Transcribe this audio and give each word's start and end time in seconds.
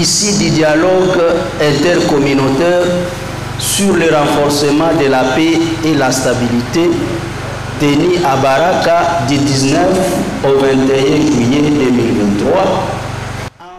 ici 0.00 0.36
du 0.38 0.50
dialogue 0.50 1.22
intercommunautaire 1.60 2.84
sur 3.58 3.94
le 3.96 4.06
renforcement 4.14 4.92
de 5.00 5.06
la 5.08 5.22
paix 5.34 5.58
et 5.84 5.94
la 5.94 6.10
stabilité 6.12 6.90
tenu 7.80 8.16
à 8.24 8.36
Baraka 8.36 9.22
du 9.28 9.38
19 9.38 9.86
au 10.44 10.58
21 10.60 10.76
juillet 10.76 11.70
2023 11.70 12.86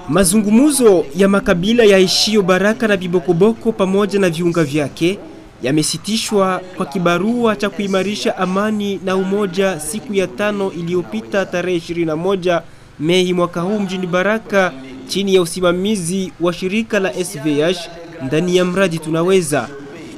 Mazungumuzo 0.09 1.05
ya 1.15 1.27
makabila 1.27 1.83
yaishio 1.83 2.41
Baraka 2.41 2.87
na 2.87 2.97
Bibokoboko 2.97 3.71
pamoja 3.71 4.19
na 4.19 4.29
viunga 4.29 4.63
vyake 4.63 5.19
yamesitishwa 5.63 6.61
kwa 6.77 6.85
kibarua 6.85 7.55
cha 7.55 7.69
kuimarisha 7.69 8.37
amani 8.37 8.99
na 9.05 9.15
umoja 9.15 9.79
siku 9.79 10.13
ya 10.13 10.27
tano 10.27 10.71
iliyopita 10.71 11.45
tarehe 11.45 11.77
21 11.77 12.61
Mei 12.99 13.33
mwaka 13.33 13.61
huu 13.61 13.79
mjini 13.79 14.07
Baraka 14.07 14.71
chini 15.07 15.35
ya 15.35 15.41
usimamizi 15.41 16.31
wa 16.39 16.53
shirika 16.53 16.99
la 16.99 17.13
SVH 17.13 17.77
ndani 18.25 18.57
ya 18.57 18.65
mradi 18.65 18.99
Tunaweza. 18.99 19.69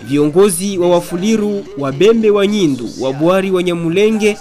Viongozi 0.04 0.78
wa 0.78 0.90
Wafuliru, 0.90 1.66
Wabembe 1.78 2.30
wa 2.30 2.48
Nyindu, 2.48 2.90
Wabwari 3.00 3.52
wa 3.52 3.64
Nyamulenge, 3.64 4.38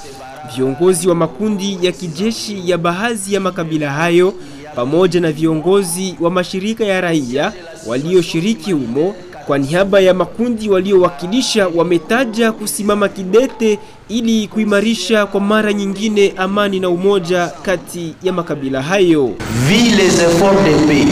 viongozi 0.57 1.09
wa 1.09 1.15
makundi 1.15 1.79
ya 1.83 1.93
kijeshi 1.93 2.63
ya 2.71 2.79
baadhi 2.79 3.35
ya 3.35 3.41
makabila 3.41 3.91
hayo 3.91 4.35
pamoja 4.75 5.21
na 5.21 5.33
viongozi 5.33 6.15
wa 6.21 6.31
mashirika 6.31 6.85
ya 6.85 7.01
raia 7.01 7.53
walioshiriki 7.87 8.73
humo 8.73 9.15
kwa 9.49 9.59
niaba 9.59 10.01
ya 10.01 10.15
makundi 10.15 10.69
waliowakilisha 10.71 11.69
wametaja 11.75 12.53
kusimama 12.53 13.09
kidete 13.09 13.79
ili 14.09 14.49
kuimarisha 14.49 15.27
kwa 15.27 15.41
mara 15.41 15.73
nyingine 15.73 16.33
amani 16.37 16.81
na 16.81 16.89
umoja 16.89 17.51
kati 17.63 18.15
ya 18.23 18.33
makabila 18.33 18.83
hayo. 18.83 19.31
Vu 19.69 19.97
les 19.97 20.21
efforts 20.21 20.63
de 20.65 20.87
paix, 20.87 21.07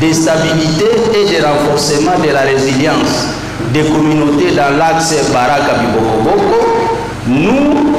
de 0.00 0.12
stabilité 0.14 0.84
et 1.14 1.24
de 1.32 1.46
renforcement 1.46 2.18
de 2.26 2.30
la 2.32 2.40
résilience 2.42 3.26
des 3.72 3.84
communautés 3.84 4.50
dans 4.54 4.76
l'axe 4.78 5.14
Baraka-Bibokoboko, 5.32 6.60
nous, 7.26 7.96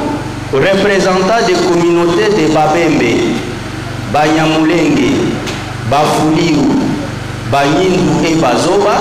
représentants 0.52 1.46
des 1.46 1.58
communautés 1.68 2.28
de 2.30 2.54
Babembe, 2.54 3.34
Banyamulenge, 4.12 5.10
Bafuliu, 5.90 6.58
Banyindu 7.50 8.28
et 8.30 8.34
Bazoba, 8.36 8.98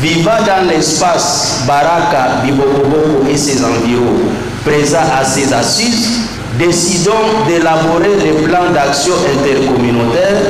vivant 0.00 0.42
dans 0.46 0.68
l'espace 0.68 1.62
Baraka, 1.66 2.42
Bibokoboko 2.42 3.26
et 3.30 3.36
ses 3.36 3.64
environs, 3.64 4.20
présents 4.64 4.98
à 5.18 5.24
ces 5.24 5.52
assises, 5.52 6.28
décidons 6.58 7.44
d'élaborer 7.46 8.10
le 8.24 8.42
plan 8.46 8.70
d'action 8.72 9.14
intercommunautaire 9.32 10.40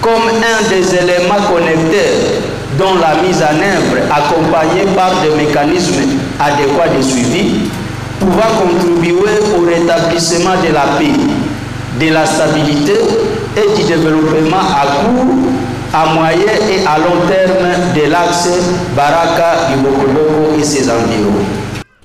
comme 0.00 0.28
un 0.28 0.68
des 0.68 0.94
éléments 0.94 1.42
connecteurs 1.52 2.40
dont 2.78 2.94
la 2.94 3.20
mise 3.22 3.42
en 3.42 3.56
œuvre, 3.56 4.00
accompagnée 4.10 4.86
par 4.96 5.12
des 5.20 5.44
mécanismes 5.44 6.18
adéquats 6.38 6.96
de 6.96 7.02
suivi, 7.02 7.68
pouvant 8.18 8.48
contribuer 8.58 9.38
au 9.56 9.66
rétablissement 9.66 10.54
de 10.66 10.72
la 10.72 10.96
paix, 10.98 11.12
de 12.00 12.12
la 12.12 12.24
stabilité 12.24 12.94
et 13.56 13.76
du 13.76 13.86
développement 13.86 14.56
à 14.56 14.86
court, 14.86 15.34
à 15.92 16.14
moyen 16.14 16.38
et 16.70 16.86
à 16.86 16.98
long 16.98 17.26
terme 17.28 17.94
de 17.94 18.10
l'axe 18.10 18.48
Baraka, 18.96 19.74
Bibokoboko 19.74 20.58
et 20.58 20.62
ses 20.64 20.88
environs. 20.90 21.44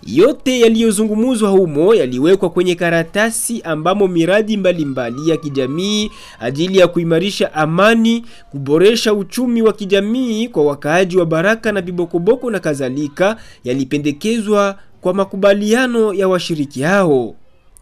Yote 0.08 0.60
yaliyozungumuzwa 0.60 1.50
humo 1.50 1.94
yaliwekwa 1.94 2.50
kwenye 2.50 2.76
karatasi 2.76 3.62
ambamo 3.62 4.08
miradi 4.08 4.58
mbalimbali 4.58 5.12
mbali 5.16 5.30
ya 5.32 5.38
kijamii 5.38 6.12
ajili 6.40 6.78
ya 6.78 6.88
kuimarisha 6.88 7.54
amani, 7.54 8.26
kuboresha 8.52 9.14
uchumi 9.14 9.62
wa 9.62 9.74
kijamii 9.74 10.48
kwa 10.48 10.66
wakaaji 10.66 11.18
wa 11.18 11.26
Baraka 11.26 11.72
na 11.72 11.82
Bibokoboko 11.82 12.52
na 12.52 12.60
kadhalika 12.60 13.36
yalipendekezwa 13.64 14.76
kwa 15.02 15.14
makubaliano 15.14 16.14
ya 16.14 16.28
washiriki 16.28 16.82
hao. 16.82 17.36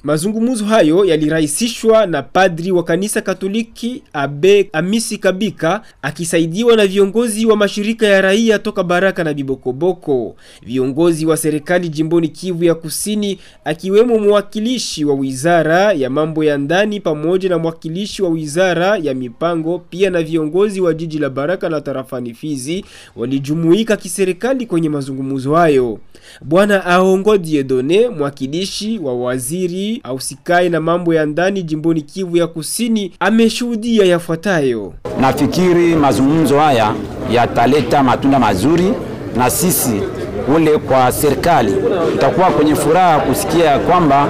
Mazungumzo 0.03 0.65
hayo 0.65 1.05
yalirahisishwa 1.05 2.05
na 2.05 2.21
padri 2.23 2.71
wa 2.71 2.83
kanisa 2.83 3.21
Katoliki 3.21 4.03
Abe 4.13 4.69
Amisi 4.73 5.17
Kabika 5.17 5.81
akisaidiwa 6.01 6.75
na 6.75 6.87
viongozi 6.87 7.45
wa 7.45 7.57
mashirika 7.57 8.07
ya 8.07 8.21
raia 8.21 8.59
toka 8.59 8.83
Baraka 8.83 9.23
na 9.23 9.33
Bibokoboko, 9.33 10.35
viongozi 10.61 11.25
wa 11.25 11.37
serikali 11.37 11.89
jimboni 11.89 12.27
Kivu 12.27 12.63
ya 12.63 12.75
Kusini, 12.75 13.39
akiwemo 13.65 14.19
mwakilishi 14.19 15.05
wa 15.05 15.15
wizara 15.15 15.93
ya 15.93 16.09
mambo 16.09 16.43
ya 16.43 16.57
ndani 16.57 16.99
pamoja 16.99 17.49
na 17.49 17.57
mwakilishi 17.57 18.21
wa 18.23 18.29
wizara 18.29 18.97
ya 18.97 19.13
mipango, 19.13 19.79
pia 19.79 20.09
na 20.09 20.21
viongozi 20.23 20.81
wa 20.81 20.93
jiji 20.93 21.19
la 21.19 21.29
Baraka 21.29 21.69
na 21.69 21.81
tarafani 21.81 22.33
Fizi 22.33 22.85
walijumuika 23.15 23.97
kiserikali 23.97 24.65
kwenye 24.65 24.89
mazungumzo 24.89 25.55
hayo. 25.55 25.99
Bwana 26.41 26.85
Aongo 26.85 27.37
Diedone, 27.37 28.09
mwakilishi 28.09 28.99
wa 28.99 29.15
waziri 29.15 29.92
ausikae 30.03 30.69
na 30.69 30.79
mambo 30.81 31.13
ya 31.13 31.25
ndani 31.25 31.63
jimboni 31.63 32.01
Kivu 32.01 32.37
ya 32.37 32.47
Kusini, 32.47 33.11
ameshuhudia 33.19 34.05
yafuatayo. 34.05 34.93
Nafikiri 35.21 35.95
mazungumzo 35.95 36.59
haya 36.59 36.93
yataleta 37.31 38.03
matunda 38.03 38.39
mazuri, 38.39 38.93
na 39.37 39.49
sisi 39.49 40.01
ule 40.55 40.77
kwa 40.77 41.11
serikali 41.11 41.73
tutakuwa 42.11 42.47
kwenye 42.49 42.75
furaha 42.75 43.19
kusikia 43.19 43.79
kwamba 43.79 44.27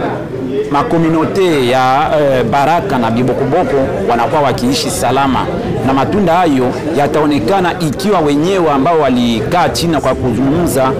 makominote 0.71 1.67
ya 1.67 2.11
e, 2.21 2.43
Baraka 2.43 2.97
na 2.97 3.11
Bibokoboko 3.11 3.77
wanakuwa 4.09 4.41
wakiishi 4.41 4.89
salama, 4.89 5.47
na 5.87 5.93
matunda 5.93 6.33
hayo 6.33 6.71
yataonekana 6.97 7.79
ikiwa 7.79 8.19
wenyewe 8.19 8.71
ambao 8.71 8.99
walikaa 8.99 9.69
chini 9.69 9.97
kwa 9.97 10.15
kuzungumza 10.15 10.91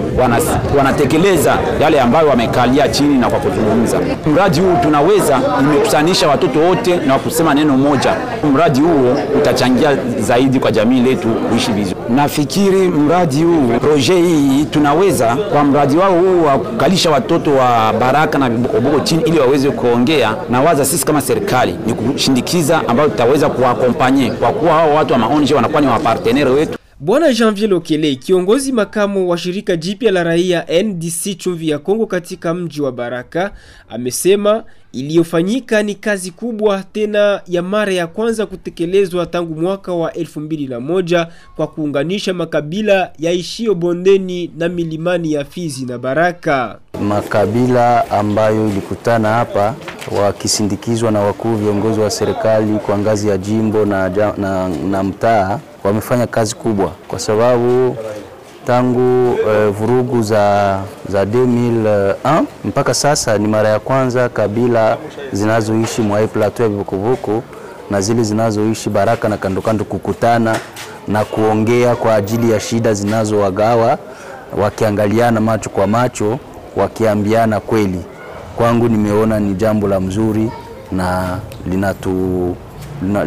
wanatekeleza 0.78 1.56
yale 1.80 2.00
ambayo 2.00 2.28
wamekalia 2.28 2.88
chini 2.88 3.18
na 3.18 3.30
kwa 3.30 3.38
kuzungumza. 3.38 3.98
Mradi 4.32 4.60
huu 4.60 4.76
tunaweza 4.82 5.40
imekusanisha 5.60 6.28
watoto 6.28 6.58
wote 6.60 6.96
na 6.96 7.18
kusema 7.18 7.54
neno 7.54 7.76
moja. 7.76 8.14
Mradi 8.54 8.80
huo 8.80 9.16
utachangia 9.36 9.96
zaidi 10.20 10.60
kwa 10.60 10.72
jamii 10.72 11.00
letu 11.00 11.28
kuishi 11.28 11.72
vizuri. 11.72 11.96
Nafikiri 12.08 12.88
mradi 12.88 13.42
huu 13.42 13.68
proje 13.80 14.14
hii 14.14 14.64
tunaweza 14.64 15.36
kwa 15.52 15.64
mradi 15.64 15.96
wao 15.96 16.12
huu 16.12 16.44
wa 16.46 16.58
kukalisha 16.58 17.10
watoto 17.10 17.50
wa 17.54 17.92
Baraka 18.00 18.38
na 18.38 18.50
Bibokoboko 18.50 19.00
chini 19.00 19.22
ili 19.22 19.38
waweze 19.38 19.70
kuongea 19.70 20.34
na 20.50 20.60
waza, 20.60 20.84
sisi 20.84 21.06
kama 21.06 21.20
serikali 21.20 21.78
ni 21.86 21.94
kushindikiza 21.94 22.80
ambayo 22.88 23.08
tutaweza 23.08 23.48
kuwakompanye 23.48 24.30
kwa 24.30 24.52
kuwa 24.52 24.73
hao 24.74 24.94
watu 24.94 25.12
wa 25.12 25.18
maonje 25.18 25.54
wanakuwa 25.54 25.80
ni 25.80 25.86
wapartenere 25.86 26.50
wetu. 26.50 26.78
Bwana 27.00 27.32
Janvier 27.32 27.70
Lokele, 27.70 28.14
kiongozi 28.14 28.72
makamu 28.72 29.28
wa 29.30 29.38
shirika 29.38 29.76
jipya 29.76 30.12
la 30.12 30.24
raia 30.24 30.82
NDC 30.82 31.36
Chumvi 31.38 31.68
ya 31.68 31.78
Kongo 31.78 32.06
katika 32.06 32.54
mji 32.54 32.82
wa 32.82 32.92
Baraka, 32.92 33.50
amesema 33.88 34.64
iliyofanyika 34.94 35.82
ni 35.82 35.94
kazi 35.94 36.30
kubwa 36.30 36.82
tena 36.92 37.40
ya 37.48 37.62
mara 37.62 37.92
ya 37.92 38.06
kwanza 38.06 38.46
kutekelezwa 38.46 39.26
tangu 39.26 39.54
mwaka 39.60 39.92
wa 39.92 40.10
2001 40.10 41.26
kwa 41.56 41.66
kuunganisha 41.66 42.34
makabila 42.34 43.10
yaishio 43.18 43.74
bondeni 43.74 44.50
na 44.58 44.68
milimani 44.68 45.32
ya 45.32 45.44
Fizi 45.44 45.84
na 45.86 45.98
Baraka. 45.98 46.78
Makabila 47.02 48.10
ambayo 48.10 48.68
ilikutana 48.68 49.28
hapa 49.28 49.74
wakisindikizwa 50.22 51.10
na 51.10 51.20
wakuu 51.20 51.54
viongozi 51.54 52.00
wa 52.00 52.10
serikali 52.10 52.78
kwa 52.78 52.98
ngazi 52.98 53.28
ya 53.28 53.38
jimbo 53.38 53.84
na, 53.84 54.08
na, 54.38 54.68
na 54.68 55.02
mtaa 55.02 55.60
wamefanya 55.84 56.26
kazi 56.26 56.54
kubwa 56.54 56.92
kwa 57.08 57.18
sababu 57.18 57.96
tangu 58.66 59.36
eh, 59.48 59.68
vurugu 59.70 60.22
za, 60.22 60.78
za 61.08 61.24
2001 61.24 62.42
mpaka 62.64 62.94
sasa 62.94 63.38
ni 63.38 63.48
mara 63.48 63.68
ya 63.68 63.78
kwanza 63.80 64.28
kabila 64.28 64.96
zinazoishi 65.32 66.02
mwa 66.02 66.26
plateau 66.26 66.62
ya 66.64 66.68
Bibokoboko 66.70 67.42
na 67.90 68.00
zile 68.00 68.22
zinazoishi 68.22 68.90
Baraka 68.90 69.28
na 69.28 69.36
kandokando 69.36 69.84
kukutana 69.84 70.56
na 71.08 71.24
kuongea 71.24 71.96
kwa 71.96 72.14
ajili 72.14 72.50
ya 72.50 72.60
shida 72.60 72.94
zinazowagawa, 72.94 73.98
wakiangaliana 74.58 75.40
macho 75.40 75.70
kwa 75.70 75.86
macho, 75.86 76.38
wakiambiana 76.76 77.60
kweli. 77.60 78.00
Kwangu 78.56 78.88
nimeona 78.88 79.40
ni 79.40 79.54
jambo 79.54 79.88
la 79.88 80.00
mzuri 80.00 80.50
na 80.92 81.38
linatu, 81.70 82.56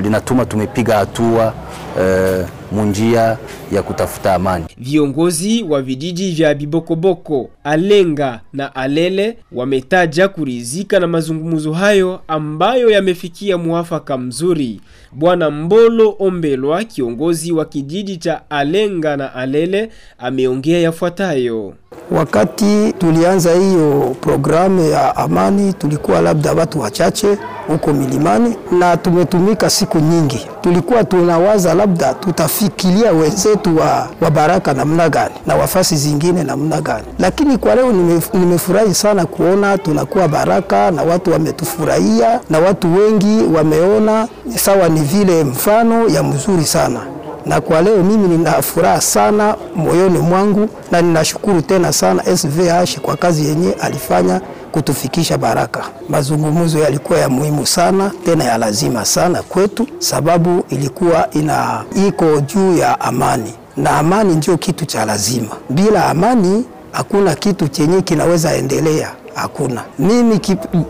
linatuma 0.01 0.45
tumepiga 0.45 0.98
hatua 0.98 1.54
eh, 2.01 2.45
munjia 2.72 3.38
ya 3.72 3.84
kutafuta 3.84 4.34
amani. 4.34 4.66
Viongozi 4.78 5.64
wa 5.64 5.81
vijiji 5.81 6.31
vya 6.31 6.54
Bibokoboko, 6.56 7.50
Alenga 7.64 8.40
na 8.54 8.75
Alele 8.75 9.38
wametaja 9.52 10.28
kurizika 10.28 11.00
na 11.00 11.08
mazungumzo 11.08 11.74
hayo 11.74 12.19
ambayo 12.28 12.90
yamefikia 12.90 13.58
muafaka 13.58 14.18
mzuri. 14.18 14.81
Bwana 15.12 15.52
Mbolo 15.52 16.16
Ombelwa, 16.19 16.84
kiongozi 16.84 17.52
wa 17.52 17.66
kijiji 17.66 18.18
cha 18.18 18.42
Alenga 18.50 19.18
na 19.18 19.34
Alele, 19.36 19.90
ameongea 20.19 20.80
yafuatayo. 20.80 21.74
Wakati 22.12 22.94
tulianza 22.98 23.54
hiyo 23.54 24.16
programu 24.22 24.90
ya 24.90 25.16
amani, 25.16 25.74
tulikuwa 25.74 26.22
labda 26.22 26.54
watu 26.54 26.80
wachache 26.80 27.38
huko 27.68 27.94
milimani, 27.94 28.56
na 28.80 28.98
tumetumika 28.98 29.69
siku 29.69 30.00
nyingi. 30.00 30.48
Tulikuwa 30.62 31.04
tunawaza 31.04 31.74
labda 31.74 32.14
tutafikiria 32.57 33.12
wenzetu 33.12 33.77
wa, 33.77 34.07
wa 34.21 34.30
Baraka 34.31 34.74
namna 34.74 35.09
gani 35.09 35.33
na 35.48 35.56
wafasi 35.56 35.95
zingine 35.95 36.44
namna 36.44 36.81
gani, 36.81 37.06
lakini 37.19 37.57
kwa 37.57 37.75
leo 37.75 37.92
nimefurahi 38.33 38.94
sana 38.94 39.25
kuona 39.25 39.77
tunakuwa 39.77 40.27
Baraka 40.27 40.92
na 40.92 41.04
watu 41.04 41.31
wametufurahia 41.31 42.39
na 42.50 42.59
watu 42.59 42.95
wengi 42.95 43.44
wameona 43.56 44.27
sawa, 44.56 44.89
ni 44.89 45.00
vile 45.00 45.44
mfano 45.44 46.07
ya 46.09 46.24
mzuri 46.24 46.65
sana. 46.65 47.00
Na 47.45 47.62
kwa 47.62 47.81
leo 47.81 48.04
mimi 48.04 48.27
nina 48.27 48.51
furaha 48.62 49.01
sana 49.01 49.56
moyoni 49.75 50.19
mwangu 50.19 50.69
na 50.92 51.01
ninashukuru 51.01 51.62
tena 51.62 51.94
sana 51.94 52.24
SVH 52.38 53.00
kwa 53.01 53.18
kazi 53.18 53.45
yenye 53.45 53.74
alifanya 53.81 54.42
kutufikisha 54.72 55.38
Baraka. 55.38 55.84
Mazungumzo 56.10 56.80
yalikuwa 56.80 57.19
ya 57.19 57.30
muhimu 57.30 57.66
sana 57.66 58.12
tena 58.25 58.44
ya 58.44 58.58
lazima 58.58 59.06
sana 59.06 59.44
kwetu, 59.44 59.88
sababu 60.00 60.64
ilikuwa 60.69 61.30
ina 61.31 61.84
iko 62.08 62.42
juu 62.42 62.78
ya 62.78 63.00
amani, 63.02 63.54
na 63.78 63.92
amani 63.98 64.36
ndio 64.36 64.58
kitu 64.58 64.86
cha 64.86 65.06
lazima. 65.06 65.56
Bila 65.69 66.06
amani 66.06 66.66
hakuna 66.92 67.36
kitu 67.36 67.68
chenye 67.68 68.02
kinaweza 68.02 68.54
endelea, 68.56 69.12
hakuna. 69.36 69.84
Mimi 70.00 70.40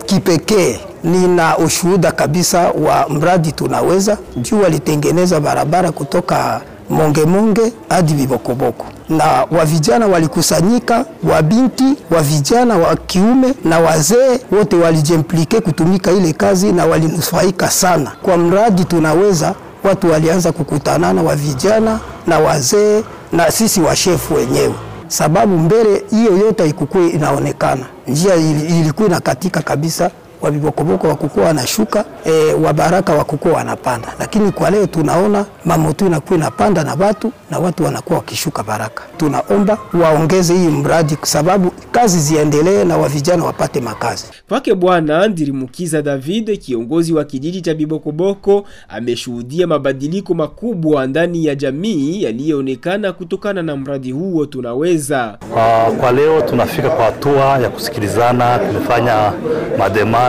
kipekee 0.06 0.80
nina 1.04 1.58
ushuhuda 1.58 2.12
kabisa 2.12 2.58
wa 2.70 3.08
mradi 3.08 3.52
tunaweza 3.52 4.18
juu 4.36 4.60
walitengeneza 4.60 5.40
barabara 5.40 5.92
kutoka 5.92 6.60
Mongemonge 6.90 7.72
hadi 7.88 8.14
vibokoboko, 8.14 8.86
na 9.08 9.24
wa 9.58 9.64
vijana 9.64 10.06
walikusanyika, 10.06 11.04
wa 11.30 11.42
binti 11.42 11.94
wa 12.10 12.22
vijana 12.22 12.76
wa 12.76 12.96
kiume 12.96 13.54
na 13.64 13.80
wazee 13.80 14.38
wote 14.52 14.76
walijimplike 14.76 15.60
kutumika 15.60 16.10
ile 16.12 16.32
kazi 16.32 16.72
na 16.72 16.86
walinufaika 16.86 17.70
sana. 17.70 18.12
Kwa 18.22 18.36
mradi 18.36 18.84
tunaweza. 18.84 19.54
Watu 19.84 20.10
walianza 20.10 20.52
kukutanana, 20.52 21.22
wa 21.22 21.36
vijana 21.36 21.98
na 22.26 22.38
wazee 22.38 23.02
na 23.32 23.50
sisi 23.50 23.80
washefu 23.80 24.34
wenyewe. 24.34 24.74
Sababu 25.08 25.58
mbele 25.58 26.02
hiyo 26.10 26.36
yote 26.36 26.68
ikukuwa 26.68 27.04
inaonekana, 27.04 27.86
njia 28.08 28.34
ilikuwa 28.36 29.08
inakatika 29.08 29.62
kabisa, 29.62 30.10
wabibokoboko 30.42 31.08
wakukuwa 31.08 31.46
wanashuka 31.46 32.04
e, 32.24 32.52
wabaraka 32.52 33.14
wakukuwa 33.14 33.54
wanapanda, 33.54 34.08
lakini 34.18 34.52
kwa 34.52 34.70
leo 34.70 34.86
tunaona 34.86 35.46
mamoto 35.64 36.06
inakuwa 36.06 36.38
inapanda 36.38 36.84
na 36.84 36.94
watu 36.94 37.32
na 37.50 37.58
watu 37.58 37.84
wanakuwa 37.84 38.18
wakishuka 38.18 38.62
Baraka. 38.62 39.02
Tunaomba 39.16 39.78
waongeze 40.02 40.54
hii 40.54 40.68
mradi 40.68 41.16
kwa 41.16 41.26
sababu 41.26 41.70
kazi 41.92 42.20
ziendelee 42.20 42.84
na 42.84 42.96
wavijana 42.96 43.44
wapate 43.44 43.80
makazi. 43.80 44.24
Kwake 44.48 44.74
Bwana 44.74 45.28
Ndirimukiza 45.28 46.02
David, 46.02 46.58
kiongozi 46.58 47.12
wa 47.12 47.24
kijiji 47.24 47.60
cha 47.60 47.74
Bibokoboko, 47.74 48.64
ameshuhudia 48.88 49.66
mabadiliko 49.66 50.34
makubwa 50.34 51.06
ndani 51.06 51.44
ya 51.44 51.54
jamii 51.54 52.22
yaliyoonekana 52.22 53.12
kutokana 53.12 53.62
na 53.62 53.76
mradi 53.76 54.12
huo 54.12 54.46
tunaweza. 54.46 55.38
Uh, 55.52 55.96
kwa 55.96 56.12
leo 56.12 56.40
tunafika 56.40 56.90
kwa 56.90 57.04
hatua 57.04 57.58
ya 57.58 57.70
kusikilizana, 57.70 58.58
tumefanya 58.58 59.32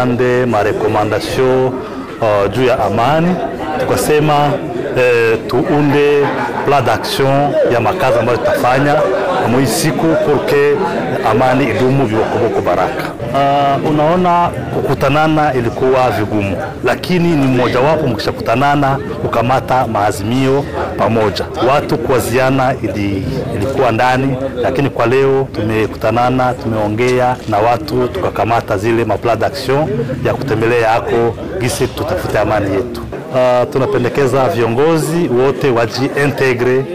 mademande 0.06 0.46
marekomandasyon 0.46 1.66
uh, 2.22 2.52
juu 2.54 2.64
ya 2.66 2.80
amani, 2.86 3.36
tukasema 3.80 4.52
eh, 4.98 5.38
tuunde 5.48 6.26
plan 6.66 6.86
d'action 6.86 7.52
ya 7.74 7.80
makazi 7.80 8.20
ambayo 8.20 8.38
tutafanya 8.38 8.96
mwi 9.52 9.68
siku 9.68 10.06
porque 10.26 10.76
amani 11.32 11.64
idumu 11.70 12.06
vibokoboko 12.06 12.62
Baraka. 12.62 13.04
Uh, 13.34 13.90
unaona 13.90 14.50
kukutanana 14.74 15.54
ilikuwa 15.54 16.12
vigumu, 16.12 16.58
lakini 16.86 17.30
ni 17.36 17.48
mmojawapo 17.48 18.08
mkishakutanana 18.08 18.98
kukamata 19.22 19.88
maazimio 19.88 20.66
pamoja, 20.98 21.46
watu 21.70 21.98
kuwaziana 21.98 22.74
ili, 22.84 23.24
ilikuwa 23.56 23.92
ndani, 23.92 24.38
lakini 24.62 24.90
kwa 24.90 25.06
leo 25.06 25.48
tumekutanana, 25.56 26.54
tumeongea 26.54 27.36
na 27.50 27.58
watu 27.58 28.08
tukakamata 28.08 28.78
zile 28.78 29.06
maplan 29.06 29.40
d'action 29.40 29.88
ya 30.26 30.34
kutembelea 30.34 30.92
yako 30.92 31.36
gisi 31.62 31.88
tutafute 31.88 32.40
amani 32.40 32.74
yetu. 32.76 33.02
Uh, 33.30 33.70
tunapendekeza 33.72 34.48
viongozi 34.50 35.30
wote 35.46 35.70
wajiintegre 35.70 36.86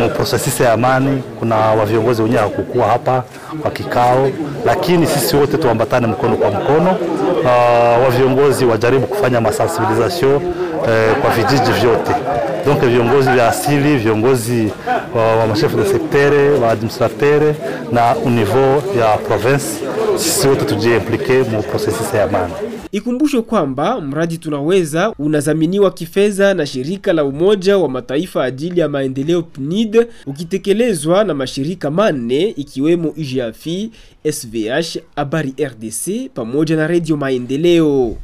mu 0.00 0.08
prosesisi 0.10 0.62
ya 0.62 0.72
amani. 0.72 1.22
Kuna 1.38 1.56
wa 1.56 1.86
viongozi 1.86 2.22
wenyewe 2.22 2.40
hawakukuwa 2.40 2.86
hapa 2.88 3.22
kwa 3.62 3.70
kikao, 3.70 4.28
lakini 4.66 5.06
sisi 5.06 5.36
wote 5.36 5.56
tuambatane 5.58 6.06
mkono 6.06 6.36
kwa 6.36 6.50
mkono. 6.50 6.96
Uh, 7.40 8.04
wa 8.04 8.10
viongozi 8.18 8.64
wajaribu 8.64 9.06
kufanya 9.06 9.40
masensibilisation 9.40 10.34
uh, 10.34 10.42
kwa 11.22 11.30
vijiji 11.36 11.72
vyote, 11.80 12.12
donc 12.66 12.80
viongozi 12.84 13.30
vya 13.30 13.48
asili, 13.48 13.96
viongozi 13.96 14.72
wa, 15.16 15.36
wa 15.36 15.46
mashefu 15.46 15.76
de 15.76 15.84
sektere, 15.84 16.50
wa 16.50 16.70
administratere 16.70 17.54
na 17.92 18.10
au 18.10 18.18
ya 19.00 19.16
province, 19.28 19.66
sisi 20.16 20.48
wote 20.48 20.64
tujiimplike 20.64 21.42
mu 21.42 21.62
prosesi 21.62 22.16
ya 22.16 22.24
amani. 22.24 22.52
Ikumbusho 22.92 23.42
kwamba 23.42 24.00
mradi 24.00 24.38
tunaweza 24.38 25.12
unadhaminiwa 25.18 25.90
kifedha 25.90 26.54
na 26.54 26.66
shirika 26.66 27.12
la 27.12 27.24
Umoja 27.24 27.78
wa 27.78 27.88
Mataifa 27.88 28.44
ajili 28.44 28.80
ya 28.80 28.88
maendeleo 28.88 29.42
PNID 29.42 30.06
ukitekelezwa 30.26 31.24
na 31.24 31.34
mashirika 31.34 31.90
manne 31.90 32.42
ikiwemo 32.56 33.14
IGAFI, 33.16 33.90
SVH, 34.32 34.98
Habari 35.16 35.54
RDC 35.64 36.30
pamoja 36.34 36.76
na 36.76 36.86
Radio 36.86 37.16
Maendeleo. 37.16 38.16